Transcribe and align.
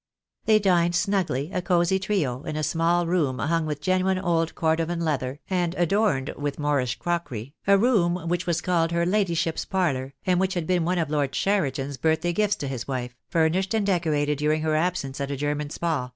They 0.45 0.57
dined 0.57 0.95
snugly, 0.95 1.51
a 1.53 1.61
cosy 1.61 1.99
trio, 1.99 2.41
in 2.41 2.55
a 2.55 2.63
small 2.63 3.05
room 3.05 3.37
hung 3.37 3.67
with 3.67 3.81
genuine 3.83 4.17
old 4.17 4.55
Cordovan 4.55 4.99
leather, 5.01 5.39
and 5.47 5.75
adorned 5.75 6.33
with 6.35 6.57
Moorish 6.57 6.95
crockery, 6.97 7.53
a 7.67 7.77
room 7.77 8.27
which 8.27 8.47
was 8.47 8.61
called 8.61 8.91
her 8.93 9.05
Lady 9.05 9.35
ship's 9.35 9.63
parlour, 9.63 10.15
and 10.25 10.39
which 10.39 10.55
had 10.55 10.65
been 10.65 10.85
one 10.85 10.97
of 10.97 11.11
Lord 11.11 11.33
Cheriton's 11.33 11.97
birthday 11.97 12.33
gifts 12.33 12.55
to 12.55 12.67
his 12.67 12.87
wife, 12.87 13.15
furnished 13.29 13.75
and 13.75 13.85
decorated 13.85 14.39
during 14.39 14.63
her 14.63 14.75
absence 14.75 15.21
at 15.21 15.29
a 15.29 15.37
German 15.37 15.69
spa. 15.69 16.09